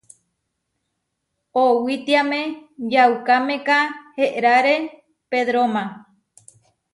[1.63, 2.41] Owítiame
[2.93, 3.77] yaukámeka
[4.39, 4.77] eráre
[5.31, 5.83] Pedróma.